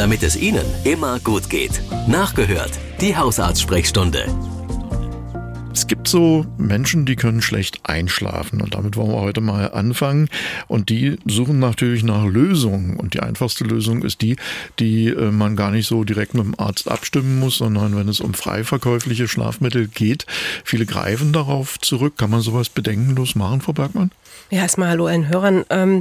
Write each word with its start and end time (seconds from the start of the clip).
damit 0.00 0.22
es 0.22 0.34
Ihnen 0.34 0.64
immer 0.84 1.20
gut 1.20 1.50
geht. 1.50 1.82
Nachgehört, 2.08 2.70
die 3.02 3.14
Hausarztsprechstunde. 3.14 4.24
Es 5.74 5.86
gibt 5.86 6.08
so 6.08 6.46
Menschen, 6.56 7.04
die 7.04 7.16
können 7.16 7.42
schlecht 7.42 7.80
einschlafen 7.82 8.62
und 8.62 8.74
damit 8.74 8.96
wollen 8.96 9.10
wir 9.10 9.20
heute 9.20 9.42
mal 9.42 9.70
anfangen. 9.72 10.30
Und 10.68 10.88
die 10.88 11.18
suchen 11.26 11.58
natürlich 11.58 12.02
nach 12.02 12.24
Lösungen. 12.24 12.96
Und 12.96 13.12
die 13.12 13.20
einfachste 13.20 13.64
Lösung 13.64 14.02
ist 14.02 14.22
die, 14.22 14.36
die 14.78 15.08
äh, 15.08 15.30
man 15.30 15.54
gar 15.54 15.70
nicht 15.70 15.86
so 15.86 16.02
direkt 16.02 16.32
mit 16.32 16.44
dem 16.44 16.58
Arzt 16.58 16.90
abstimmen 16.90 17.38
muss, 17.38 17.58
sondern 17.58 17.94
wenn 17.94 18.08
es 18.08 18.20
um 18.20 18.32
frei 18.32 18.64
verkäufliche 18.64 19.28
Schlafmittel 19.28 19.86
geht. 19.86 20.24
Viele 20.64 20.86
greifen 20.86 21.34
darauf 21.34 21.78
zurück. 21.78 22.16
Kann 22.16 22.30
man 22.30 22.40
sowas 22.40 22.70
bedenkenlos 22.70 23.34
machen, 23.34 23.60
Frau 23.60 23.74
Bergmann? 23.74 24.12
Ja, 24.48 24.62
erstmal 24.62 24.88
hallo 24.88 25.06
allen 25.06 25.28
Hörern. 25.28 25.66
Ähm 25.68 26.00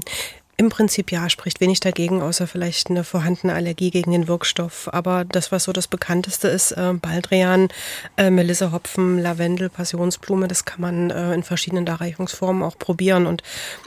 im 0.60 0.68
Prinzip 0.68 1.10
ja, 1.14 1.30
spricht 1.30 1.62
wenig 1.62 1.80
dagegen, 1.80 2.21
außer 2.21 2.46
vielleicht 2.46 2.89
eine 2.89 3.05
vorhandene 3.05 3.54
Allergie 3.54 3.92
gegen 3.92 4.11
den 4.11 4.28
Wirkstoff. 4.28 4.89
Aber 4.92 5.24
das, 5.24 5.54
was 5.54 5.64
so 5.64 5.71
das 5.71 5.88
bekannteste 5.88 6.50
ist, 6.50 6.74
äh, 6.74 6.96
Baldrian, 7.02 7.70
äh, 8.18 8.29
Melisse 8.29 8.74
Hopfen, 8.74 9.19
Lavendel, 9.19 9.69
Passionsblume, 9.69 10.50
das 10.50 10.66
kann 10.66 10.82
man 10.82 11.11
äh, 11.11 11.33
in 11.33 11.43
verschiedenen 11.43 11.86
Darreichungsformen 11.86 12.61
auch 12.61 12.78
probieren 12.78 13.25
und 13.25 13.42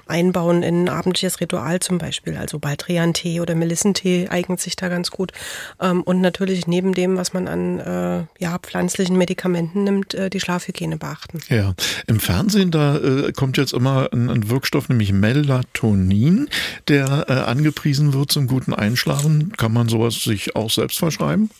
einbauen 0.06 0.62
in 0.62 0.84
ein 0.84 0.88
abendliches 0.88 1.42
Ritual 1.42 1.80
zum 1.80 1.98
Beispiel. 1.98 2.38
Also 2.38 2.58
Baldrian-Tee 2.58 3.40
oder 3.40 3.54
Melissentee 3.54 4.28
eignet 4.30 4.60
sich 4.60 4.74
da 4.74 4.88
ganz 4.88 5.10
gut. 5.10 5.32
Ähm, 5.78 6.02
und 6.02 6.22
natürlich 6.22 6.66
neben 6.66 6.94
dem, 6.94 7.18
was 7.18 7.34
man 7.34 7.48
an 7.48 7.80
äh, 7.80 8.24
ja, 8.42 8.58
pflanzlichen 8.58 9.18
Medikamenten 9.18 9.84
nimmt, 9.84 10.14
äh, 10.14 10.30
die 10.30 10.40
Schlafhygiene 10.40 10.96
beachten. 10.96 11.40
Ja, 11.50 11.74
im 12.06 12.18
Fernsehen, 12.18 12.70
da 12.70 12.96
äh, 12.96 13.32
kommt 13.32 13.58
jetzt 13.58 13.74
immer 13.74 14.08
ein, 14.10 14.30
ein 14.30 14.48
Wirkstoff, 14.48 14.88
nämlich 14.88 15.12
Melatonin 15.12 16.48
der 16.88 17.26
äh, 17.28 17.32
angepriesen 17.32 18.12
wird 18.12 18.32
zum 18.32 18.46
guten 18.46 18.74
Einschlafen. 18.74 19.52
Kann 19.56 19.72
man 19.72 19.88
sowas 19.88 20.22
sich 20.22 20.56
auch 20.56 20.70
selbst 20.70 20.98
verschreiben? 20.98 21.50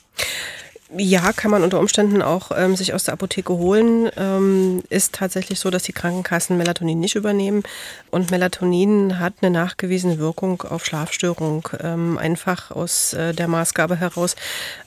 Ja, 0.94 1.32
kann 1.32 1.50
man 1.50 1.62
unter 1.62 1.80
Umständen 1.80 2.20
auch 2.20 2.50
ähm, 2.54 2.76
sich 2.76 2.92
aus 2.92 3.04
der 3.04 3.14
Apotheke 3.14 3.54
holen. 3.54 4.10
Ähm, 4.16 4.82
ist 4.90 5.14
tatsächlich 5.14 5.58
so, 5.58 5.70
dass 5.70 5.84
die 5.84 5.92
Krankenkassen 5.92 6.58
Melatonin 6.58 7.00
nicht 7.00 7.14
übernehmen. 7.14 7.62
Und 8.10 8.30
Melatonin 8.30 9.18
hat 9.18 9.34
eine 9.40 9.50
nachgewiesene 9.50 10.18
Wirkung 10.18 10.60
auf 10.62 10.84
Schlafstörung. 10.84 11.66
Ähm, 11.80 12.18
einfach 12.18 12.70
aus 12.70 13.14
äh, 13.14 13.32
der 13.32 13.48
Maßgabe 13.48 13.96
heraus, 13.96 14.36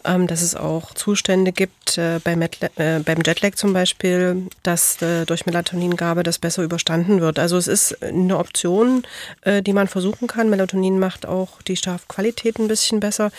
ähm, 0.04 0.28
dass 0.28 0.44
es 0.44 0.56
auch 0.56 0.94
Zustände 0.94 1.52
gibt, 1.52 1.98
äh, 1.98 2.20
bei 2.24 2.34
äh, 2.34 3.00
beim 3.00 3.22
Jetlag 3.26 3.56
zum 3.56 3.74
Beispiel, 3.74 4.48
dass 4.62 5.02
äh, 5.02 5.26
durch 5.26 5.48
Melatoningabe 5.48 6.22
das 6.22 6.38
besser 6.38 6.62
überstanden 6.62 7.20
wird. 7.20 7.40
Also 7.40 7.58
es 7.58 7.68
ist 7.68 8.04
eine 8.04 8.38
Option, 8.38 9.04
äh, 9.42 9.64
die 9.64 9.74
man 9.74 9.88
versuchen 9.88 10.28
kann. 10.28 10.52
Melatonin 10.52 11.00
macht 11.00 11.26
auch 11.26 11.64
die 11.64 11.78
Schlafqualität 11.78 12.60
ein 12.60 12.68
bisschen 12.68 13.00
besser 13.00 13.32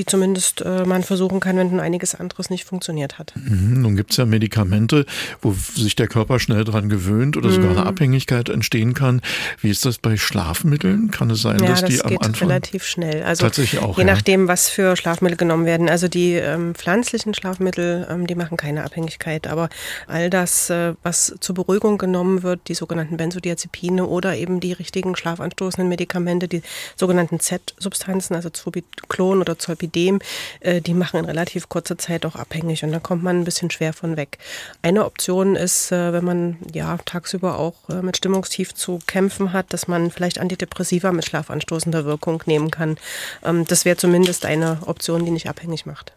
die 0.00 0.06
zumindest 0.06 0.62
äh, 0.62 0.86
man 0.86 1.02
versuchen 1.02 1.40
kann, 1.40 1.58
wenn 1.58 1.78
einiges 1.78 2.14
anderes 2.14 2.48
nicht 2.48 2.64
funktioniert 2.64 3.18
hat. 3.18 3.34
Mhm, 3.36 3.82
nun 3.82 3.96
gibt 3.96 4.12
es 4.12 4.16
ja 4.16 4.24
Medikamente, 4.24 5.04
wo 5.42 5.52
sich 5.52 5.94
der 5.94 6.08
Körper 6.08 6.40
schnell 6.40 6.64
dran 6.64 6.88
gewöhnt 6.88 7.36
oder 7.36 7.50
mhm. 7.50 7.54
sogar 7.54 7.70
eine 7.72 7.80
mhm. 7.82 7.86
Abhängigkeit 7.86 8.48
entstehen 8.48 8.94
kann. 8.94 9.20
Wie 9.60 9.68
ist 9.68 9.84
das 9.84 9.98
bei 9.98 10.16
Schlafmitteln? 10.16 11.10
Kann 11.10 11.28
es 11.28 11.42
sein, 11.42 11.58
ja, 11.58 11.66
dass 11.66 11.82
das 11.82 11.90
die 11.90 12.00
am 12.00 12.08
geht 12.08 12.24
Anfang 12.24 12.48
relativ 12.48 12.84
schnell. 12.84 13.22
Also 13.24 13.44
tatsächlich 13.44 13.82
auch, 13.82 13.98
je 13.98 14.06
ja. 14.06 14.10
nachdem, 14.10 14.48
was 14.48 14.70
für 14.70 14.96
Schlafmittel 14.96 15.36
genommen 15.36 15.66
werden. 15.66 15.90
Also 15.90 16.08
die 16.08 16.32
ähm, 16.32 16.74
pflanzlichen 16.74 17.34
Schlafmittel, 17.34 18.06
ähm, 18.10 18.26
die 18.26 18.34
machen 18.34 18.56
keine 18.56 18.84
Abhängigkeit, 18.84 19.48
aber 19.48 19.68
all 20.06 20.30
das, 20.30 20.70
äh, 20.70 20.94
was 21.02 21.34
zur 21.40 21.54
Beruhigung 21.54 21.98
genommen 21.98 22.42
wird, 22.42 22.68
die 22.68 22.74
sogenannten 22.74 23.18
Benzodiazepine 23.18 24.06
oder 24.06 24.34
eben 24.34 24.60
die 24.60 24.72
richtigen 24.72 25.14
schlafanstoßenden 25.14 25.90
Medikamente, 25.90 26.48
die 26.48 26.62
sogenannten 26.96 27.38
Z-Substanzen, 27.38 28.34
also 28.34 28.48
Zolpidem 28.48 28.88
oder 29.20 29.58
Zolpidem 29.58 29.89
Lipidem, 29.90 30.20
äh, 30.60 30.80
die 30.80 30.94
machen 30.94 31.18
in 31.18 31.24
relativ 31.24 31.68
kurzer 31.68 31.98
Zeit 31.98 32.24
auch 32.24 32.36
abhängig 32.36 32.84
und 32.84 32.92
da 32.92 33.00
kommt 33.00 33.22
man 33.22 33.40
ein 33.40 33.44
bisschen 33.44 33.70
schwer 33.70 33.92
von 33.92 34.16
weg. 34.16 34.38
Eine 34.82 35.04
Option 35.04 35.56
ist, 35.56 35.92
äh, 35.92 36.12
wenn 36.12 36.24
man 36.24 36.56
ja 36.72 36.98
tagsüber 37.04 37.58
auch 37.58 37.74
äh, 37.88 38.02
mit 38.02 38.16
Stimmungstief 38.16 38.74
zu 38.74 39.00
kämpfen 39.06 39.52
hat, 39.52 39.72
dass 39.72 39.88
man 39.88 40.10
vielleicht 40.10 40.38
Antidepressiva 40.38 41.12
mit 41.12 41.24
schlafanstoßender 41.24 42.04
Wirkung 42.04 42.42
nehmen 42.46 42.70
kann. 42.70 42.96
Ähm, 43.44 43.66
das 43.66 43.84
wäre 43.84 43.96
zumindest 43.96 44.44
eine 44.44 44.78
Option, 44.86 45.24
die 45.24 45.30
nicht 45.30 45.48
abhängig 45.48 45.86
macht. 45.86 46.12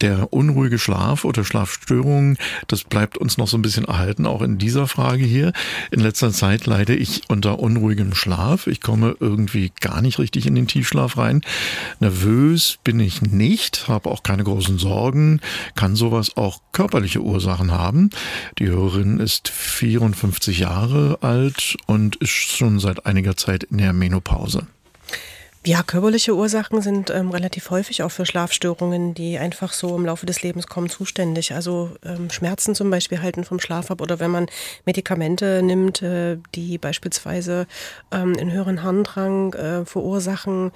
Der 0.00 0.32
unruhige 0.32 0.78
Schlaf 0.78 1.24
oder 1.24 1.44
Schlafstörungen, 1.44 2.38
das 2.68 2.84
bleibt 2.84 3.18
uns 3.18 3.38
noch 3.38 3.48
so 3.48 3.56
ein 3.56 3.62
bisschen 3.62 3.84
erhalten, 3.84 4.26
auch 4.26 4.42
in 4.42 4.58
dieser 4.58 4.86
Frage 4.86 5.24
hier. 5.24 5.52
In 5.90 6.00
letzter 6.00 6.32
Zeit 6.32 6.66
leide 6.66 6.94
ich 6.94 7.22
unter 7.28 7.58
unruhigem 7.58 8.14
Schlaf. 8.14 8.66
Ich 8.66 8.80
komme 8.80 9.16
irgendwie 9.20 9.72
gar 9.80 10.02
nicht 10.02 10.18
richtig 10.18 10.46
in 10.46 10.54
den 10.54 10.66
Tiefschlaf 10.66 11.18
rein. 11.18 11.42
Nervös 12.00 12.78
bin 12.84 13.00
ich 13.00 13.22
nicht, 13.22 13.88
habe 13.88 14.10
auch 14.10 14.22
keine 14.22 14.44
großen 14.44 14.78
Sorgen, 14.78 15.40
kann 15.74 15.96
sowas 15.96 16.36
auch 16.36 16.60
körperliche 16.72 17.20
Ursachen 17.20 17.72
haben. 17.72 18.10
Die 18.58 18.68
Hörerin 18.68 19.20
ist 19.20 19.48
54 19.48 20.60
Jahre 20.60 21.18
alt 21.20 21.76
und 21.86 22.16
ist 22.16 22.30
schon 22.30 22.78
seit 22.78 23.06
einiger 23.06 23.36
Zeit 23.36 23.64
in 23.64 23.78
der 23.78 23.92
Menopause. 23.92 24.66
Ja, 25.64 25.84
körperliche 25.84 26.34
Ursachen 26.34 26.82
sind 26.82 27.10
ähm, 27.10 27.30
relativ 27.30 27.70
häufig 27.70 28.02
auch 28.02 28.10
für 28.10 28.26
Schlafstörungen, 28.26 29.14
die 29.14 29.38
einfach 29.38 29.72
so 29.72 29.94
im 29.94 30.04
Laufe 30.04 30.26
des 30.26 30.42
Lebens 30.42 30.66
kommen, 30.66 30.90
zuständig. 30.90 31.54
Also 31.54 31.92
ähm, 32.04 32.30
Schmerzen 32.30 32.74
zum 32.74 32.90
Beispiel 32.90 33.22
halten 33.22 33.44
vom 33.44 33.60
Schlaf 33.60 33.92
ab 33.92 34.00
oder 34.00 34.18
wenn 34.18 34.32
man 34.32 34.46
Medikamente 34.86 35.62
nimmt, 35.62 36.02
äh, 36.02 36.38
die 36.56 36.78
beispielsweise 36.78 37.68
ähm, 38.10 38.34
einen 38.36 38.50
höheren 38.50 38.82
Harndrang 38.82 39.52
äh, 39.54 39.84
verursachen 39.84 40.72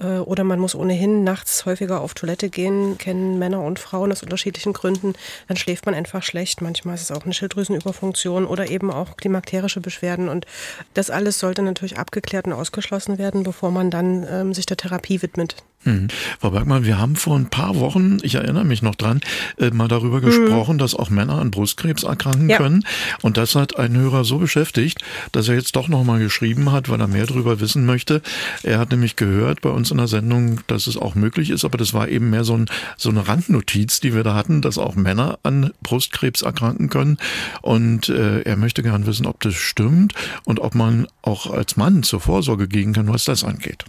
äh, 0.00 0.18
oder 0.18 0.44
man 0.44 0.58
muss 0.58 0.74
ohnehin 0.74 1.22
nachts 1.22 1.66
häufiger 1.66 2.00
auf 2.00 2.14
Toilette 2.14 2.48
gehen, 2.48 2.98
kennen 2.98 3.38
Männer 3.38 3.62
und 3.62 3.78
Frauen 3.78 4.10
aus 4.10 4.22
unterschiedlichen 4.22 4.72
Gründen, 4.72 5.12
dann 5.48 5.56
schläft 5.56 5.86
man 5.86 5.94
einfach 5.94 6.22
schlecht. 6.22 6.62
Manchmal 6.62 6.94
ist 6.94 7.02
es 7.02 7.10
auch 7.12 7.24
eine 7.24 7.34
Schilddrüsenüberfunktion 7.34 8.46
oder 8.46 8.70
eben 8.70 8.90
auch 8.90 9.16
klimakterische 9.16 9.80
Beschwerden. 9.80 10.28
Und 10.28 10.46
das 10.94 11.10
alles 11.10 11.38
sollte 11.38 11.62
natürlich 11.62 11.98
abgeklärt 11.98 12.46
und 12.46 12.52
ausgeschlossen 12.54 13.18
werden, 13.18 13.42
bevor 13.42 13.70
man 13.70 13.90
dann 13.90 14.24
ähm, 14.30 14.54
sich 14.54 14.66
der 14.66 14.76
Therapie 14.76 15.22
widmet. 15.22 15.56
Mhm. 15.84 16.08
Frau 16.38 16.50
Bergmann, 16.50 16.84
wir 16.84 16.98
haben 16.98 17.16
vor 17.16 17.36
ein 17.36 17.46
paar 17.46 17.76
Wochen, 17.76 18.18
ich 18.22 18.34
erinnere 18.34 18.64
mich 18.64 18.82
noch 18.82 18.94
dran, 18.94 19.20
äh, 19.58 19.70
mal 19.70 19.88
darüber 19.88 20.18
mhm. 20.18 20.26
gesprochen, 20.26 20.78
dass 20.78 20.94
auch 20.94 21.08
Männer 21.08 21.38
an 21.38 21.50
Brustkrebs 21.50 22.02
erkranken 22.02 22.50
ja. 22.50 22.58
können. 22.58 22.84
Und 23.22 23.38
das 23.38 23.54
hat 23.54 23.78
ein 23.78 23.96
Hörer 23.96 24.24
so 24.24 24.38
beschäftigt, 24.38 24.98
dass 25.32 25.48
er 25.48 25.54
jetzt 25.54 25.76
doch 25.76 25.88
nochmal 25.88 26.18
geschrieben 26.18 26.70
hat, 26.70 26.90
weil 26.90 27.00
er 27.00 27.06
mehr 27.06 27.26
darüber 27.26 27.60
wissen 27.60 27.86
möchte. 27.86 28.20
Er 28.62 28.78
hat 28.78 28.90
nämlich 28.90 29.16
gehört 29.16 29.62
bei 29.62 29.70
uns 29.70 29.90
in 29.90 29.96
der 29.96 30.08
Sendung, 30.08 30.60
dass 30.66 30.86
es 30.86 30.98
auch 30.98 31.14
möglich 31.14 31.48
ist, 31.48 31.64
aber 31.64 31.78
das 31.78 31.94
war 31.94 32.08
eben 32.08 32.28
mehr 32.28 32.44
so, 32.44 32.56
ein, 32.56 32.66
so 32.98 33.08
eine 33.08 33.26
Randnotiz, 33.26 34.00
die 34.00 34.14
wir 34.14 34.22
da 34.22 34.34
hatten, 34.34 34.60
dass 34.60 34.76
auch 34.76 34.96
Männer 34.96 35.38
an 35.44 35.72
Brustkrebs 35.82 36.42
erkranken 36.42 36.90
können. 36.90 37.16
Und 37.62 38.10
äh, 38.10 38.42
er 38.42 38.56
möchte 38.56 38.82
gern 38.82 39.06
wissen, 39.06 39.24
ob 39.24 39.40
das 39.40 39.54
stimmt 39.54 40.12
und 40.44 40.60
ob 40.60 40.74
man 40.74 41.06
auch 41.22 41.50
als 41.50 41.78
Mann 41.78 42.02
zur 42.02 42.20
Vorsorge 42.20 42.68
gehen 42.68 42.92
kann, 42.92 43.08
was 43.08 43.24
das 43.24 43.44
angeht. 43.44 43.86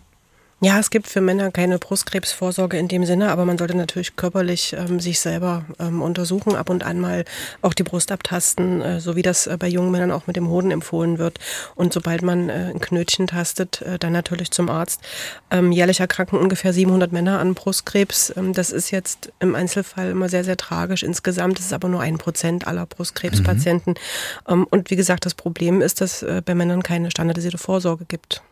Ja, 0.63 0.77
es 0.77 0.91
gibt 0.91 1.07
für 1.07 1.21
Männer 1.21 1.49
keine 1.49 1.79
Brustkrebsvorsorge 1.79 2.77
in 2.77 2.87
dem 2.87 3.03
Sinne, 3.03 3.31
aber 3.31 3.45
man 3.45 3.57
sollte 3.57 3.75
natürlich 3.75 4.15
körperlich 4.15 4.75
ähm, 4.77 4.99
sich 4.99 5.19
selber 5.19 5.65
ähm, 5.79 6.03
untersuchen, 6.03 6.55
ab 6.55 6.69
und 6.69 6.83
an 6.83 6.99
mal 6.99 7.25
auch 7.63 7.73
die 7.73 7.81
Brust 7.81 8.11
abtasten, 8.11 8.79
äh, 8.79 8.99
so 8.99 9.15
wie 9.15 9.23
das 9.23 9.47
äh, 9.47 9.57
bei 9.57 9.67
jungen 9.67 9.89
Männern 9.89 10.11
auch 10.11 10.27
mit 10.27 10.35
dem 10.35 10.49
Hoden 10.49 10.69
empfohlen 10.69 11.17
wird. 11.17 11.39
Und 11.73 11.93
sobald 11.93 12.21
man 12.21 12.49
äh, 12.49 12.69
ein 12.75 12.79
Knötchen 12.79 13.25
tastet, 13.25 13.81
äh, 13.81 13.97
dann 13.97 14.13
natürlich 14.13 14.51
zum 14.51 14.69
Arzt. 14.69 15.01
Ähm, 15.49 15.71
jährlich 15.71 15.99
erkranken 15.99 16.37
ungefähr 16.37 16.73
700 16.73 17.11
Männer 17.11 17.39
an 17.39 17.55
Brustkrebs. 17.55 18.31
Ähm, 18.37 18.53
das 18.53 18.71
ist 18.71 18.91
jetzt 18.91 19.33
im 19.39 19.55
Einzelfall 19.55 20.11
immer 20.11 20.29
sehr, 20.29 20.43
sehr 20.43 20.57
tragisch. 20.57 21.01
Insgesamt 21.01 21.57
ist 21.57 21.65
es 21.65 21.73
aber 21.73 21.87
nur 21.87 22.01
ein 22.01 22.19
Prozent 22.19 22.67
aller 22.67 22.85
Brustkrebspatienten. 22.85 23.93
Mhm. 24.47 24.53
Ähm, 24.53 24.67
und 24.69 24.91
wie 24.91 24.95
gesagt, 24.95 25.25
das 25.25 25.33
Problem 25.33 25.81
ist, 25.81 26.01
dass 26.01 26.21
äh, 26.21 26.43
bei 26.45 26.53
Männern 26.53 26.83
keine 26.83 27.09
standardisierte 27.09 27.57
Vorsorge 27.57 28.05
gibt. 28.05 28.43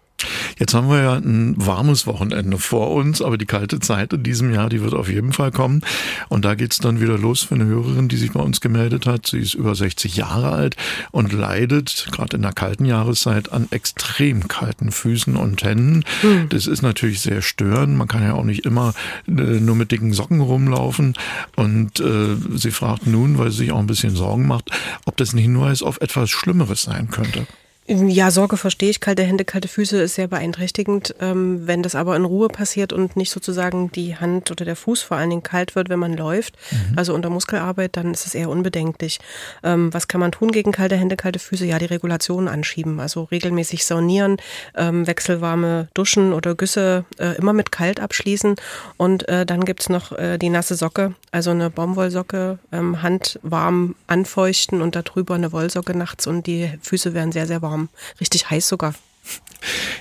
Jetzt 0.60 0.74
haben 0.74 0.90
wir 0.90 1.02
ja 1.02 1.14
ein 1.14 1.54
warmes 1.58 2.06
Wochenende 2.08 2.58
vor 2.58 2.92
uns, 2.92 3.22
aber 3.22 3.38
die 3.38 3.46
kalte 3.46 3.80
Zeit 3.80 4.12
in 4.12 4.24
diesem 4.24 4.54
Jahr, 4.54 4.70
die 4.70 4.82
wird 4.82 4.94
auf 4.94 5.10
jeden 5.10 5.32
Fall 5.32 5.52
kommen. 5.52 5.82
Und 6.28 6.44
da 6.44 6.56
geht's 6.56 6.80
dann 6.80 7.00
wieder 7.00 7.18
los 7.18 7.44
für 7.44 7.56
eine 7.56 7.66
Hörerin, 7.66 8.10
die 8.10 8.18
sich 8.18 8.32
bei 8.32 8.42
uns 8.42 8.60
gemeldet 8.60 9.06
hat. 9.06 9.28
Sie 9.28 9.40
ist 9.40 9.54
über 9.54 9.74
60 9.74 10.18
Jahre 10.18 10.52
alt 10.52 10.76
und 11.12 11.32
leidet 11.32 12.08
gerade 12.12 12.36
in 12.36 12.42
der 12.42 12.54
kalten 12.54 12.86
Jahreszeit 12.86 13.54
an 13.54 13.68
extrem 13.72 14.48
kalten 14.48 14.92
Füßen 14.92 15.36
und 15.38 15.64
Händen. 15.64 16.04
Mhm. 16.24 16.50
Das 16.50 16.68
ist 16.68 16.82
natürlich 16.82 17.22
sehr 17.22 17.42
störend. 17.42 17.96
Man 17.96 18.08
kann 18.08 18.24
ja 18.24 18.34
auch 18.34 18.44
nicht 18.44 18.66
immer 18.66 18.94
äh, 19.28 19.32
nur 19.32 19.76
mit 19.76 19.92
dicken 19.92 20.14
Socken 20.14 20.42
rumlaufen. 20.42 21.14
Und 21.56 22.00
äh, 22.02 22.36
sie 22.56 22.72
fragt 22.72 23.08
nun, 23.08 23.38
weil 23.38 23.52
sie 23.52 23.58
sich 23.58 23.72
auch 23.72 23.80
ein 23.80 23.88
bisschen 23.88 24.16
Sorgen 24.16 24.46
macht, 24.46 24.72
ob 25.06 25.16
das 25.16 25.34
nicht 25.34 25.48
nur 25.48 25.70
Hinweis 25.70 25.84
auf 25.84 26.02
etwas 26.02 26.30
Schlimmeres 26.30 26.84
sein 26.84 27.10
könnte. 27.10 27.46
Ja, 27.92 28.30
Sorge 28.30 28.56
verstehe 28.56 28.92
ich. 28.92 29.00
Kalte 29.00 29.24
Hände, 29.24 29.46
kalte 29.46 29.68
Füße 29.68 30.00
ist 30.00 30.14
sehr 30.14 30.28
beeinträchtigend. 30.28 31.16
Ähm, 31.20 31.66
wenn 31.66 31.82
das 31.82 31.96
aber 31.96 32.16
in 32.16 32.24
Ruhe 32.24 32.48
passiert 32.48 32.94
und 32.94 33.18
nicht 33.18 33.32
sozusagen 33.32 33.92
die 33.92 34.16
Hand 34.16 34.52
oder 34.52 34.64
der 34.64 34.76
Fuß 34.76 35.02
vor 35.02 35.18
allen 35.18 35.32
Dingen 35.32 35.42
kalt 35.42 35.76
wird, 35.76 35.90
wenn 35.90 35.98
man 35.98 36.16
läuft, 36.16 36.54
mhm. 36.70 37.00
also 37.00 37.16
unter 37.16 37.32
Muskelarbeit, 37.32 37.98
dann 37.98 38.14
ist 38.14 38.28
es 38.28 38.36
eher 38.36 38.50
unbedenklich. 38.50 39.20
Ähm, 39.64 39.92
was 39.92 40.08
kann 40.08 40.22
man 40.22 40.32
tun 40.32 40.52
gegen 40.52 40.72
kalte 40.72 40.98
Hände, 40.98 41.16
kalte 41.16 41.40
Füße? 41.40 41.66
Ja, 41.66 41.80
die 41.80 41.86
Regulationen 41.86 42.48
anschieben. 42.48 43.00
Also 43.00 43.24
regelmäßig 43.24 43.84
saunieren, 43.84 44.38
ähm, 44.76 45.08
wechselwarme 45.08 45.88
Duschen 45.96 46.32
oder 46.32 46.54
Güsse 46.54 47.06
äh, 47.18 47.38
immer 47.38 47.54
mit 47.54 47.72
kalt 47.72 48.00
abschließen. 48.00 48.56
Und 48.98 49.28
äh, 49.30 49.48
dann 49.48 49.66
gibt's 49.66 49.90
noch 49.90 50.12
äh, 50.12 50.38
die 50.38 50.50
nasse 50.50 50.76
Socke, 50.76 51.16
also 51.32 51.50
eine 51.50 51.72
Baumwollsocke, 51.72 52.60
ähm, 52.72 53.02
Hand 53.02 53.40
warm 53.42 53.96
anfeuchten 54.06 54.84
und 54.84 54.96
darüber 54.96 55.34
eine 55.34 55.52
Wollsocke 55.52 55.98
nachts 55.98 56.28
und 56.28 56.46
die 56.46 56.72
Füße 56.84 57.16
werden 57.16 57.32
sehr, 57.32 57.48
sehr 57.48 57.64
warm 57.64 57.79
warm, 57.80 57.90
richtig 58.20 58.50
heiß 58.50 58.68
sogar. 58.68 58.94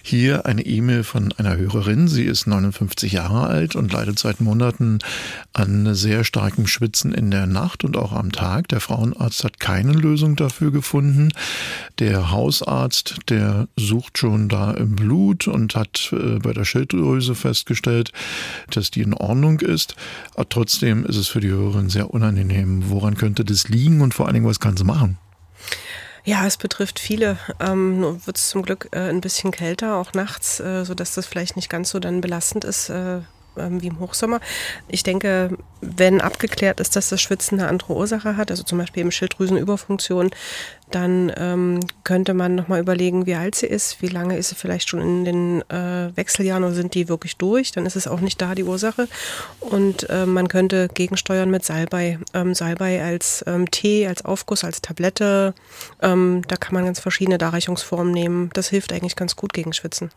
Hier 0.02 0.46
eine 0.46 0.64
E-Mail 0.64 1.02
von 1.02 1.32
einer 1.32 1.56
Hörerin. 1.56 2.06
Sie 2.06 2.24
ist 2.24 2.46
59 2.46 3.12
Jahre 3.12 3.48
alt 3.48 3.74
und 3.74 3.92
leidet 3.92 4.18
seit 4.18 4.40
Monaten 4.40 5.00
an 5.52 5.94
sehr 5.94 6.22
starkem 6.22 6.66
Schwitzen 6.66 7.12
in 7.12 7.30
der 7.30 7.46
Nacht 7.46 7.84
und 7.84 7.96
auch 7.96 8.12
am 8.12 8.30
Tag. 8.30 8.68
Der 8.68 8.80
Frauenarzt 8.80 9.42
hat 9.42 9.58
keine 9.58 9.92
Lösung 9.92 10.36
dafür 10.36 10.70
gefunden. 10.70 11.32
Der 11.98 12.30
Hausarzt, 12.30 13.16
der 13.28 13.66
sucht 13.76 14.16
schon 14.16 14.48
da 14.48 14.70
im 14.70 14.94
Blut 14.94 15.48
und 15.48 15.74
hat 15.74 16.10
äh, 16.12 16.38
bei 16.38 16.52
der 16.52 16.64
Schilddrüse 16.64 17.34
festgestellt, 17.34 18.12
dass 18.70 18.92
die 18.92 19.02
in 19.02 19.12
Ordnung 19.12 19.60
ist. 19.60 19.96
Aber 20.36 20.48
trotzdem 20.48 21.04
ist 21.04 21.16
es 21.16 21.28
für 21.28 21.40
die 21.40 21.50
Hörerin 21.50 21.90
sehr 21.90 22.14
unangenehm. 22.14 22.84
Woran 22.88 23.16
könnte 23.16 23.44
das 23.44 23.68
liegen 23.68 24.00
und 24.00 24.14
vor 24.14 24.26
allen 24.26 24.34
Dingen, 24.34 24.46
was 24.46 24.60
kann 24.60 24.76
sie 24.76 24.84
machen? 24.84 25.18
Ja, 26.28 26.44
es 26.44 26.58
betrifft 26.58 26.98
viele. 26.98 27.38
Ähm, 27.58 28.00
nur 28.00 28.26
wird 28.26 28.36
es 28.36 28.50
zum 28.50 28.60
Glück 28.60 28.90
äh, 28.92 29.08
ein 29.08 29.22
bisschen 29.22 29.50
kälter, 29.50 29.96
auch 29.96 30.12
nachts, 30.12 30.60
äh, 30.60 30.84
sodass 30.84 31.14
das 31.14 31.24
vielleicht 31.24 31.56
nicht 31.56 31.70
ganz 31.70 31.88
so 31.88 32.00
dann 32.00 32.20
belastend 32.20 32.66
ist 32.66 32.90
äh, 32.90 33.20
ähm, 33.56 33.80
wie 33.80 33.86
im 33.86 33.98
Hochsommer. 33.98 34.40
Ich 34.88 35.02
denke, 35.02 35.56
wenn 35.80 36.20
abgeklärt 36.20 36.80
ist, 36.80 36.96
dass 36.96 37.08
das 37.08 37.22
Schwitzen 37.22 37.58
eine 37.58 37.70
andere 37.70 37.94
Ursache 37.94 38.36
hat, 38.36 38.50
also 38.50 38.62
zum 38.62 38.76
Beispiel 38.76 39.00
eben 39.00 39.10
Schilddrüsenüberfunktion, 39.10 40.30
dann 40.90 41.32
ähm, 41.36 41.80
könnte 42.04 42.34
man 42.34 42.54
nochmal 42.54 42.80
überlegen, 42.80 43.26
wie 43.26 43.34
alt 43.34 43.54
sie 43.54 43.66
ist, 43.66 44.00
wie 44.02 44.08
lange 44.08 44.36
ist 44.36 44.48
sie 44.50 44.54
vielleicht 44.54 44.88
schon 44.88 45.00
in 45.00 45.24
den 45.24 45.70
äh, 45.70 46.16
Wechseljahren 46.16 46.64
oder 46.64 46.74
sind 46.74 46.94
die 46.94 47.08
wirklich 47.08 47.36
durch, 47.36 47.72
dann 47.72 47.86
ist 47.86 47.96
es 47.96 48.06
auch 48.06 48.20
nicht 48.20 48.40
da 48.40 48.54
die 48.54 48.64
Ursache. 48.64 49.08
Und 49.60 50.08
äh, 50.08 50.26
man 50.26 50.48
könnte 50.48 50.88
gegensteuern 50.92 51.50
mit 51.50 51.64
Salbei. 51.64 52.18
Ähm, 52.32 52.54
Salbei 52.54 53.02
als 53.02 53.44
ähm, 53.46 53.70
Tee, 53.70 54.06
als 54.06 54.24
Aufguss, 54.24 54.64
als 54.64 54.80
Tablette. 54.80 55.54
Ähm, 56.00 56.42
da 56.48 56.56
kann 56.56 56.74
man 56.74 56.84
ganz 56.84 57.00
verschiedene 57.00 57.38
Darreichungsformen 57.38 58.12
nehmen. 58.12 58.50
Das 58.54 58.68
hilft 58.68 58.92
eigentlich 58.92 59.16
ganz 59.16 59.36
gut 59.36 59.52
gegen 59.52 59.72
Schwitzen. 59.72 60.10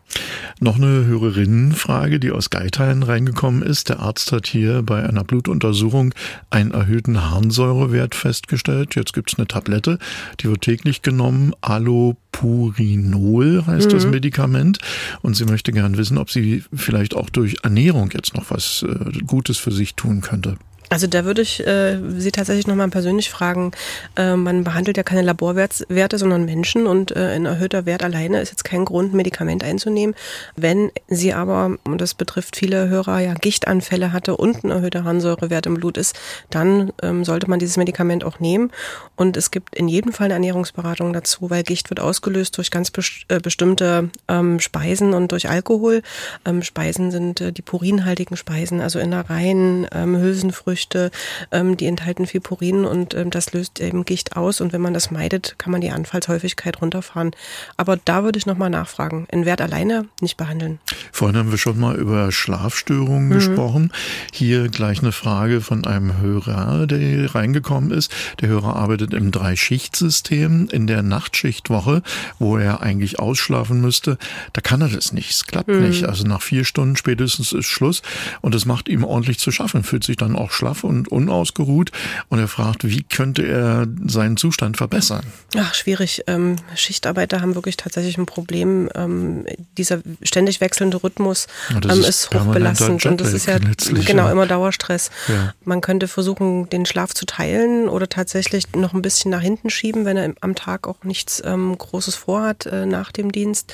Noch 0.60 0.78
eine 0.78 1.06
Hörerinnenfrage, 1.06 2.20
die 2.20 2.32
aus 2.32 2.50
Geithain 2.50 3.04
reingekommen 3.04 3.62
ist. 3.62 3.90
Der 3.90 4.00
Arzt 4.00 4.32
hat 4.32 4.48
hier 4.48 4.82
bei 4.84 5.04
einer 5.04 5.24
Blutuntersuchung 5.24 6.14
einen 6.50 6.72
erhöhten 6.72 7.30
Harnsäurewert 7.30 8.16
festgestellt. 8.16 8.96
Jetzt 8.96 9.14
gibt 9.14 9.34
es 9.34 9.38
eine 9.38 9.48
Tablette, 9.48 10.00
die 10.40 10.50
wird 10.50 10.61
täglich 10.62 11.02
genommen. 11.02 11.54
Allopurinol 11.62 13.66
heißt 13.66 13.88
mhm. 13.88 13.92
das 13.92 14.06
Medikament. 14.06 14.80
Und 15.22 15.36
sie 15.36 15.46
möchte 15.46 15.72
gern 15.72 15.98
wissen, 15.98 16.18
ob 16.18 16.32
sie 16.32 16.64
vielleicht 16.74 17.16
auch 17.16 17.30
durch 17.30 17.58
Ernährung 17.64 18.12
jetzt 18.14 18.36
noch 18.36 18.50
was 18.50 18.84
äh, 18.84 19.20
Gutes 19.26 19.58
für 19.58 19.72
sich 19.72 19.96
tun 19.96 20.22
könnte. 20.22 20.58
Also 20.92 21.08
da 21.08 21.24
würde 21.24 21.42
ich 21.42 21.66
äh, 21.66 21.98
Sie 22.18 22.34
tatsächlich 22.34 22.68
nochmal 22.68 22.90
persönlich 22.90 23.30
fragen. 23.30 23.72
Äh, 24.18 24.36
man 24.36 24.66
behandelt 24.66 24.98
ja 24.98 25.04
keine 25.04 25.22
Laborwerte, 25.22 26.18
sondern 26.18 26.44
Menschen 26.44 26.86
und 26.86 27.16
äh, 27.16 27.30
ein 27.34 27.46
erhöhter 27.46 27.86
Wert 27.86 28.04
alleine 28.04 28.42
ist 28.42 28.50
jetzt 28.50 28.66
kein 28.66 28.84
Grund, 28.84 29.14
Medikament 29.14 29.64
einzunehmen. 29.64 30.14
Wenn 30.58 30.92
sie 31.08 31.34
aber, 31.34 31.78
und 31.86 32.02
das 32.02 32.14
betrifft 32.14 32.58
viele 32.58 32.90
Hörer, 32.90 33.20
ja 33.20 33.34
Gichtanfälle 33.36 34.12
hatte 34.12 34.36
und 34.36 34.66
ein 34.66 34.70
erhöhter 34.70 35.06
Harnsäurewert 35.06 35.66
im 35.66 35.76
Blut 35.76 35.98
ist, 35.98 36.20
dann 36.50 36.92
ähm, 37.02 37.24
sollte 37.24 37.50
man 37.50 37.60
dieses 37.60 37.78
Medikament 37.78 38.26
auch 38.26 38.42
nehmen. 38.42 38.70
Und 39.16 39.38
es 39.38 39.50
gibt 39.50 39.74
in 39.76 39.88
jedem 39.88 40.12
Fall 40.12 40.26
eine 40.26 40.34
Ernährungsberatung 40.34 41.14
dazu, 41.14 41.50
weil 41.50 41.64
Gicht 41.64 41.90
wird 41.90 42.02
ausgelöst 42.02 42.58
durch 42.58 42.70
ganz 42.70 42.92
best 42.92 43.24
äh, 43.30 43.40
bestimmte 43.40 44.10
ähm, 44.28 44.60
Speisen 44.60 45.14
und 45.14 45.32
durch 45.32 45.48
Alkohol. 45.48 46.02
Ähm, 46.44 46.64
Speisen 46.64 47.12
sind 47.12 47.40
äh, 47.40 47.54
die 47.54 47.62
purinhaltigen 47.62 48.36
Speisen, 48.36 48.82
also 48.82 49.00
Innereien, 49.00 49.88
ähm, 49.94 50.18
Hülsenfrüchte, 50.18 50.81
Früchte, 50.82 51.12
ähm, 51.52 51.78
die 51.78 51.86
enthalten 51.86 52.26
viel 52.26 52.42
Purin 52.42 52.86
und 52.86 53.14
ähm, 53.14 53.30
das 53.30 53.54
löst 53.54 53.80
eben 53.80 54.04
Gicht 54.04 54.36
aus. 54.36 54.62
Und 54.62 54.74
wenn 54.74 54.82
man 54.82 54.94
das 54.94 55.12
meidet, 55.12 55.56
kann 55.60 55.72
man 55.72 55.82
die 55.82 55.92
Anfallshäufigkeit 55.92 56.82
runterfahren. 56.82 57.32
Aber 57.78 57.98
da 57.98 58.24
würde 58.24 58.40
ich 58.40 58.48
nochmal 58.48 58.72
nachfragen. 58.72 59.28
In 59.32 59.46
Wert 59.46 59.62
alleine 59.62 60.06
nicht 60.22 60.38
behandeln. 60.38 60.80
Vorhin 61.12 61.38
haben 61.38 61.52
wir 61.52 61.60
schon 61.60 61.80
mal 61.80 61.96
über 61.96 62.32
Schlafstörungen 62.32 63.30
mhm. 63.30 63.34
gesprochen. 63.34 63.94
Hier 64.34 64.70
gleich 64.70 65.02
eine 65.02 65.12
Frage 65.12 65.62
von 65.62 65.86
einem 65.86 66.20
Hörer, 66.20 66.88
der 66.88 66.98
hier 66.98 67.36
reingekommen 67.36 67.92
ist. 67.92 68.12
Der 68.40 68.50
Hörer 68.50 68.76
arbeitet 68.76 69.14
im 69.14 69.32
Drei-Schicht-System 69.32 70.70
in 70.72 70.88
der 70.88 71.04
Nachtschichtwoche, 71.04 72.02
wo 72.40 72.58
er 72.58 72.82
eigentlich 72.82 73.20
ausschlafen 73.20 73.82
müsste. 73.82 74.18
Da 74.54 74.62
kann 74.62 74.82
er 74.82 74.90
das 74.90 75.14
nicht. 75.14 75.30
Es 75.30 75.46
klappt 75.46 75.70
mhm. 75.70 75.82
nicht. 75.82 76.06
Also 76.06 76.24
nach 76.24 76.42
vier 76.42 76.66
Stunden 76.66 76.96
spätestens 76.96 77.52
ist 77.52 77.68
Schluss 77.68 78.02
und 78.42 78.56
es 78.56 78.66
macht 78.66 78.90
ihm 78.90 79.04
ordentlich 79.04 79.38
zu 79.38 79.52
schaffen, 79.52 79.84
fühlt 79.84 80.04
sich 80.04 80.18
dann 80.18 80.36
auch 80.36 80.50
schlafen 80.52 80.71
schlaff 80.72 80.84
und 80.84 81.08
unausgeruht 81.10 81.92
und 82.30 82.40
er 82.40 82.48
fragt, 82.48 82.88
wie 82.88 83.04
könnte 83.04 83.46
er 83.46 83.88
seinen 84.06 84.38
Zustand 84.38 84.78
verbessern? 84.78 85.24
Ach, 85.58 85.74
schwierig. 85.74 86.24
Ähm, 86.28 86.58
Schichtarbeiter 86.76 87.42
haben 87.42 87.56
wirklich 87.56 87.78
tatsächlich 87.78 88.18
ein 88.18 88.26
Problem. 88.26 88.90
Ähm, 88.96 89.46
dieser 89.78 90.00
ständig 90.24 90.62
wechselnde 90.62 91.04
Rhythmus 91.04 91.48
ähm, 91.70 91.90
ist, 91.90 92.08
ist 92.08 92.34
hochbelastend 92.34 93.06
und 93.06 93.22
das 93.22 93.34
ist 93.34 93.48
ja 93.48 93.58
genau 93.60 94.26
ja. 94.26 94.32
immer 94.32 94.48
Dauerstress. 94.48 95.12
Ja. 95.28 95.54
Man 95.64 95.82
könnte 95.82 96.08
versuchen, 96.08 96.70
den 96.70 96.86
Schlaf 96.86 97.14
zu 97.14 97.26
teilen 97.26 97.90
oder 97.90 98.08
tatsächlich 98.08 98.74
noch 98.76 98.94
ein 98.94 99.02
bisschen 99.02 99.32
nach 99.32 99.42
hinten 99.42 99.70
schieben, 99.70 100.06
wenn 100.06 100.18
er 100.18 100.34
am 100.42 100.56
Tag 100.56 100.88
auch 100.88 101.04
nichts 101.04 101.42
ähm, 101.46 101.78
Großes 101.78 102.16
vorhat 102.16 102.66
äh, 102.66 102.86
nach 102.86 103.12
dem 103.12 103.32
Dienst. 103.32 103.74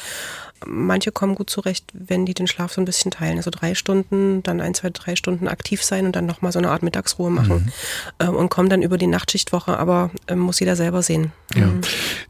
Manche 0.65 1.11
kommen 1.11 1.35
gut 1.35 1.49
zurecht, 1.49 1.85
wenn 1.93 2.25
die 2.25 2.33
den 2.33 2.47
Schlaf 2.47 2.73
so 2.73 2.81
ein 2.81 2.85
bisschen 2.85 3.11
teilen. 3.11 3.37
Also 3.37 3.51
drei 3.51 3.75
Stunden, 3.75 4.43
dann 4.43 4.61
ein, 4.61 4.73
zwei, 4.73 4.89
drei 4.89 5.15
Stunden 5.15 5.47
aktiv 5.47 5.83
sein 5.83 6.05
und 6.05 6.15
dann 6.15 6.25
nochmal 6.25 6.51
so 6.51 6.59
eine 6.59 6.69
Art 6.69 6.83
Mittagsruhe 6.83 7.29
machen. 7.29 7.71
Mhm. 8.19 8.27
Ähm, 8.27 8.35
und 8.35 8.49
kommen 8.49 8.69
dann 8.69 8.81
über 8.81 8.97
die 8.97 9.07
Nachtschichtwoche, 9.07 9.77
aber 9.77 10.11
ähm, 10.27 10.39
muss 10.39 10.59
jeder 10.59 10.75
selber 10.75 11.01
sehen. 11.01 11.31
Ja. 11.55 11.67
Mhm. 11.67 11.81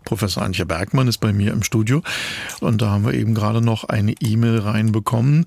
Professor 0.04 0.44
Antje 0.44 0.66
Bergmann 0.66 1.08
ist 1.08 1.18
bei 1.18 1.34
mir 1.34 1.52
im 1.52 1.64
Studio 1.64 2.02
und 2.62 2.82
da 2.82 2.92
haben 2.92 3.06
wir 3.06 3.14
eben 3.14 3.34
gerade 3.34 3.62
noch 3.62 3.84
eine 3.84 4.14
E-Mail 4.14 4.60
reinbekommen. 4.60 5.46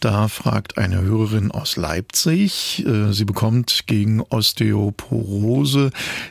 Da 0.00 0.28
fragt 0.28 0.76
eine 0.76 1.00
Hörerin 1.00 1.50
aus 1.50 1.76
Leipzig, 1.76 2.84
äh, 2.86 3.12
sie 3.12 3.24
bekommt 3.24 3.84
gegen 3.86 4.20
Osteoporose 4.20 5.90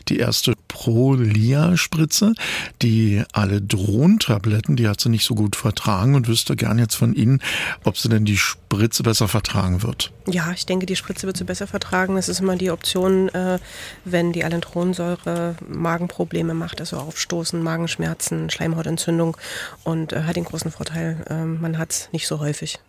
die 0.10 0.18
erste 0.18 0.54
Prolia-Spritze. 0.72 2.34
Die 2.82 3.24
alle 3.34 3.62
Drohntabletten, 3.62 4.78
die 4.78 4.88
hat 4.88 5.02
sie 5.02 5.10
nicht 5.10 5.26
so 5.26 5.36
gut 5.36 5.58
vertragen 5.58 6.16
und 6.16 6.30
wüsste 6.30 6.56
gern 6.56 6.80
jetzt 6.80 6.96
von 6.96 7.14
Ihnen, 7.14 7.42
ob 7.84 7.98
sie 7.98 8.08
denn 8.08 8.24
die 8.24 8.38
Spritze 8.38 9.04
besser 9.04 9.28
vertragen 9.28 9.84
wird. 9.84 10.14
Ja, 10.28 10.52
ich 10.54 10.66
denke, 10.66 10.86
die 10.86 10.96
Spritze 10.96 11.28
wird 11.28 11.36
sie 11.36 11.44
besser 11.44 11.68
vertragen. 11.68 12.16
Das 12.16 12.30
ist 12.30 12.40
immer 12.40 12.56
die 12.56 12.72
Option, 12.72 13.28
äh, 13.30 13.60
wenn 14.06 14.32
die 14.32 14.46
Alendronsäure 14.46 15.56
Magenprobleme 15.68 16.54
macht, 16.54 16.80
also 16.80 16.98
Aufstoßen, 16.98 17.62
Magenschmerzen, 17.62 18.50
Schleimhautentzündung 18.50 19.36
und 19.84 20.14
äh, 20.14 20.24
hat 20.24 20.38
den 20.38 20.46
großen 20.46 20.72
Vorteil, 20.72 21.26
äh, 21.30 21.44
man 21.44 21.78
hat 21.78 21.92
es 21.92 22.10
nicht 22.14 22.28
so 22.28 22.40
häufig. 22.40 22.80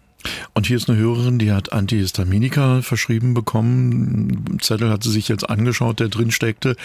Und 0.55 0.67
hier 0.67 0.76
ist 0.76 0.88
eine 0.88 0.99
Hörerin, 0.99 1.38
die 1.38 1.52
hat 1.52 1.73
Antihistaminika 1.73 2.83
verschrieben 2.83 3.35
bekommen. 3.35 4.59
Zettel 4.61 4.91
hat 4.91 5.02
sie 5.02 5.11
sich 5.11 5.29
jetzt 5.29 5.49
angeschaut, 5.49 6.00
der 6.00 6.09
drin 6.09 6.31
steckte 6.31 6.76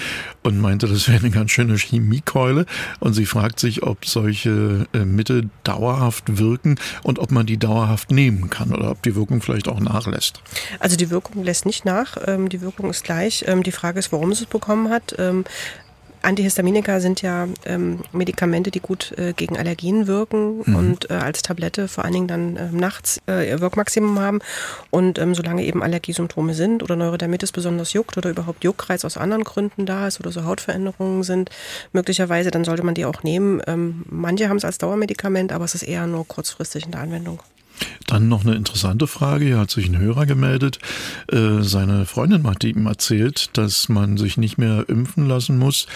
und 0.44 0.60
meinte, 0.60 0.88
das 0.88 1.08
wäre 1.08 1.20
eine 1.20 1.32
ganz 1.32 1.52
schöne 1.52 1.76
Chemiekeule. 1.76 2.66
Und 3.00 3.14
sie 3.14 3.26
fragt 3.26 3.60
sich, 3.60 3.84
ob 3.84 4.06
solche 4.06 4.88
äh, 4.94 5.00
Mittel 5.00 5.50
dauerhaft 5.64 6.38
wirken 6.38 6.76
und 7.04 7.20
ob 7.20 7.32
man 7.32 7.46
die 7.46 7.58
dauerhaft 7.58 8.12
nehmen 8.12 8.50
kann 8.50 8.74
oder 8.74 8.92
ob 8.92 9.04
die 9.04 9.16
Wirkung 9.16 9.42
vielleicht 9.42 9.68
auch 9.68 9.80
nachlässt. 9.80 10.42
Also 10.80 10.96
die 10.96 11.10
Wirkung 11.10 11.44
lässt 11.44 11.66
nicht 11.66 11.86
nach. 11.86 12.18
Ähm, 12.26 12.50
die 12.50 12.62
Wirkung 12.62 12.90
ist 12.90 13.04
gleich. 13.04 13.46
Ähm, 13.48 13.64
die 13.64 13.72
Frage 13.72 14.00
ist, 14.00 14.12
warum 14.12 14.34
sie 14.34 14.44
es 14.44 14.50
bekommen 14.50 14.90
hat. 14.90 15.16
Antihistaminika 16.28 17.00
sind 17.00 17.22
ja 17.22 17.48
ähm, 17.66 18.02
Medikamente, 18.12 18.70
die 18.70 18.82
gut 18.82 19.14
äh, 19.18 19.32
gegen 19.32 19.58
Allergien 19.58 20.08
wirken 20.08 20.62
mhm. 20.66 20.76
und 20.76 21.10
äh, 21.10 21.14
als 21.14 21.42
Tablette 21.42 21.88
vor 21.88 22.04
allen 22.04 22.14
Dingen 22.14 22.28
dann 22.28 22.58
äh, 22.58 22.70
nachts 22.70 23.22
äh, 23.30 23.50
ihr 23.50 23.62
Wirkmaximum 23.62 24.20
haben. 24.20 24.40
Und 24.90 25.20
ähm, 25.20 25.34
solange 25.36 25.64
eben 25.64 25.82
Allergiesymptome 25.82 26.54
sind 26.54 26.84
oder 26.84 26.98
Neurodermitis 26.98 27.54
besonders 27.54 27.94
juckt 27.94 28.18
oder 28.18 28.30
überhaupt 28.30 28.66
Juckreiz 28.66 29.06
aus 29.06 29.16
anderen 29.16 29.46
Gründen 29.46 29.86
da 29.86 30.06
ist 30.06 30.20
oder 30.20 30.34
so 30.34 30.44
Hautveränderungen 30.44 31.24
sind, 31.24 31.50
möglicherweise, 31.94 32.52
dann 32.52 32.66
sollte 32.66 32.84
man 32.84 32.94
die 32.94 33.06
auch 33.06 33.24
nehmen. 33.24 33.62
Ähm, 33.66 34.04
manche 34.10 34.50
haben 34.50 34.58
es 34.58 34.66
als 34.66 34.80
Dauermedikament, 34.80 35.54
aber 35.54 35.64
es 35.64 35.76
ist 35.76 35.84
eher 35.84 36.08
nur 36.08 36.28
kurzfristig 36.28 36.84
in 36.84 36.92
der 36.92 37.00
Anwendung. 37.00 37.40
Dann 38.08 38.30
noch 38.30 38.46
eine 38.46 38.56
interessante 38.56 39.08
Frage. 39.08 39.46
Hier 39.46 39.60
hat 39.60 39.72
sich 39.72 39.88
ein 39.88 39.98
Hörer 39.98 40.26
gemeldet. 40.26 40.80
Äh, 41.32 41.62
seine 41.62 42.06
Freundin 42.06 42.48
hat 42.48 42.64
ihm 42.64 42.86
erzählt, 42.86 43.50
dass 43.58 43.90
man 43.90 44.18
sich 44.18 44.38
nicht 44.38 44.58
mehr 44.58 44.86
impfen 44.88 45.28
lassen 45.28 45.58
muss 45.58 45.88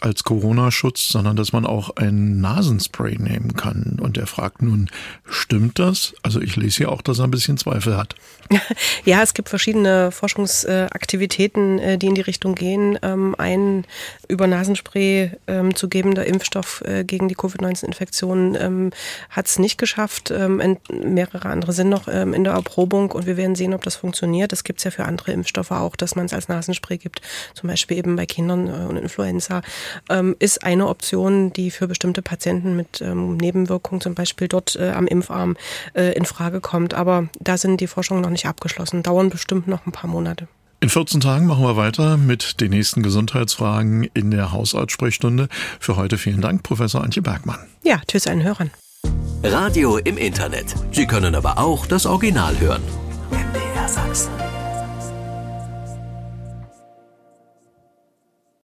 als 0.00 0.24
Corona-Schutz, 0.24 1.08
sondern 1.08 1.36
dass 1.36 1.52
man 1.52 1.66
auch 1.66 1.96
ein 1.96 2.40
Nasenspray 2.40 3.16
nehmen 3.18 3.54
kann. 3.54 3.98
Und 4.00 4.18
er 4.18 4.26
fragt 4.26 4.62
nun, 4.62 4.90
stimmt 5.28 5.78
das? 5.78 6.14
Also 6.22 6.40
ich 6.40 6.56
lese 6.56 6.78
hier 6.78 6.92
auch, 6.92 7.02
dass 7.02 7.18
er 7.18 7.24
ein 7.24 7.30
bisschen 7.30 7.56
Zweifel 7.56 7.96
hat. 7.96 8.14
Ja, 9.04 9.22
es 9.22 9.34
gibt 9.34 9.48
verschiedene 9.48 10.10
Forschungsaktivitäten, 10.10 11.78
äh, 11.78 11.98
die 11.98 12.06
in 12.06 12.14
die 12.14 12.20
Richtung 12.20 12.54
gehen. 12.54 12.98
Ähm, 13.02 13.34
ein 13.38 13.84
über 14.28 14.46
Nasenspray 14.46 15.32
ähm, 15.46 15.74
zu 15.74 15.88
gebender 15.88 16.26
Impfstoff 16.26 16.82
äh, 16.84 17.04
gegen 17.04 17.28
die 17.28 17.34
Covid-19-Infektion 17.34 18.56
ähm, 18.60 18.90
hat 19.30 19.46
es 19.46 19.58
nicht 19.58 19.78
geschafft. 19.78 20.30
Mehrere 20.30 21.29
andere 21.34 21.72
sind 21.72 21.88
noch 21.88 22.08
in 22.08 22.44
der 22.44 22.52
Erprobung 22.52 23.10
und 23.12 23.26
wir 23.26 23.36
werden 23.36 23.54
sehen, 23.54 23.74
ob 23.74 23.82
das 23.82 23.96
funktioniert. 23.96 24.52
Das 24.52 24.64
gibt 24.64 24.80
es 24.80 24.84
ja 24.84 24.90
für 24.90 25.04
andere 25.04 25.32
Impfstoffe 25.32 25.70
auch, 25.70 25.96
dass 25.96 26.16
man 26.16 26.26
es 26.26 26.32
als 26.32 26.48
Nasenspray 26.48 26.98
gibt, 26.98 27.20
zum 27.54 27.68
Beispiel 27.68 27.98
eben 27.98 28.16
bei 28.16 28.26
Kindern 28.26 28.68
äh, 28.68 28.88
und 28.88 28.96
Influenza. 28.96 29.62
Ist 30.38 30.64
eine 30.64 30.88
Option, 30.88 31.52
die 31.52 31.70
für 31.70 31.86
bestimmte 31.86 32.22
Patienten 32.22 32.76
mit 32.76 33.00
Nebenwirkungen 33.00 34.00
zum 34.00 34.14
Beispiel 34.14 34.48
dort 34.48 34.76
am 34.78 35.06
Impfarm 35.06 35.56
in 35.94 36.24
Frage 36.24 36.60
kommt. 36.60 36.94
Aber 36.94 37.28
da 37.38 37.56
sind 37.56 37.80
die 37.80 37.86
Forschungen 37.86 38.22
noch 38.22 38.30
nicht 38.30 38.46
abgeschlossen, 38.46 39.02
dauern 39.02 39.30
bestimmt 39.30 39.68
noch 39.68 39.86
ein 39.86 39.92
paar 39.92 40.10
Monate. 40.10 40.48
In 40.82 40.88
14 40.88 41.20
Tagen 41.20 41.46
machen 41.46 41.62
wir 41.62 41.76
weiter 41.76 42.16
mit 42.16 42.62
den 42.62 42.70
nächsten 42.70 43.02
Gesundheitsfragen 43.02 44.04
in 44.14 44.30
der 44.30 44.52
Hausarztsprechstunde. 44.52 45.48
Für 45.78 45.96
heute 45.96 46.16
vielen 46.16 46.40
Dank, 46.40 46.62
Professor 46.62 47.04
Antje 47.04 47.20
Bergmann. 47.20 47.58
Ja, 47.82 48.00
tschüss 48.08 48.26
allen 48.26 48.42
Hörern. 48.42 48.70
Radio 49.42 49.96
im 49.96 50.18
Internet. 50.18 50.74
Sie 50.92 51.06
können 51.06 51.34
aber 51.34 51.56
auch 51.56 51.86
das 51.86 52.04
Original 52.04 52.60
hören. 52.60 52.82
MDR 53.30 53.88
Sachsen. 53.88 54.30